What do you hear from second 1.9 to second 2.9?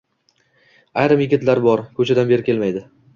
ko‘chadan beri kelmaydi